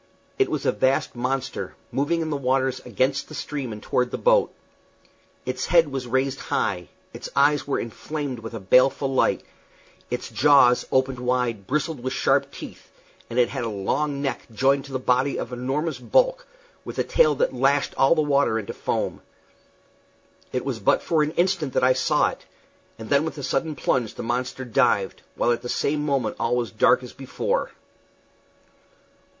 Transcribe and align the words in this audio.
It 0.39 0.49
was 0.49 0.65
a 0.65 0.71
vast 0.71 1.15
monster, 1.15 1.75
moving 1.91 2.21
in 2.21 2.31
the 2.31 2.35
waters 2.35 2.79
against 2.79 3.27
the 3.29 3.35
stream 3.35 3.71
and 3.71 3.83
toward 3.83 4.09
the 4.09 4.17
boat. 4.17 4.51
Its 5.45 5.67
head 5.67 5.91
was 5.91 6.07
raised 6.07 6.39
high, 6.39 6.89
its 7.13 7.29
eyes 7.35 7.67
were 7.67 7.79
inflamed 7.79 8.39
with 8.39 8.55
a 8.55 8.59
baleful 8.59 9.13
light, 9.13 9.43
its 10.09 10.31
jaws, 10.31 10.87
opened 10.91 11.19
wide, 11.19 11.67
bristled 11.67 11.99
with 12.01 12.13
sharp 12.13 12.51
teeth, 12.51 12.89
and 13.29 13.37
it 13.37 13.49
had 13.49 13.63
a 13.63 13.69
long 13.69 14.23
neck 14.23 14.41
joined 14.51 14.85
to 14.85 14.95
a 14.95 14.97
body 14.97 15.37
of 15.37 15.53
enormous 15.53 15.99
bulk, 15.99 16.47
with 16.83 16.97
a 16.97 17.03
tail 17.03 17.35
that 17.35 17.53
lashed 17.53 17.93
all 17.93 18.15
the 18.15 18.23
water 18.23 18.57
into 18.57 18.73
foam. 18.73 19.21
It 20.51 20.65
was 20.65 20.79
but 20.79 21.03
for 21.03 21.21
an 21.21 21.29
instant 21.33 21.73
that 21.73 21.83
I 21.83 21.93
saw 21.93 22.29
it, 22.29 22.47
and 22.97 23.11
then 23.11 23.23
with 23.23 23.37
a 23.37 23.43
sudden 23.43 23.75
plunge 23.75 24.15
the 24.15 24.23
monster 24.23 24.65
dived, 24.65 25.21
while 25.35 25.51
at 25.51 25.61
the 25.61 25.69
same 25.69 26.03
moment 26.03 26.37
all 26.39 26.55
was 26.55 26.69
as 26.71 26.75
dark 26.75 27.03
as 27.03 27.13
before. 27.13 27.69